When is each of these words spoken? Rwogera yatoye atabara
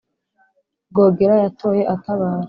Rwogera 0.91 1.35
yatoye 1.43 1.81
atabara 1.93 2.39